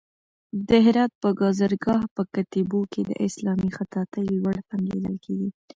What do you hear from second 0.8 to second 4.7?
هرات د گازرګاه په کتيبو کې د اسلامي خطاطۍ لوړ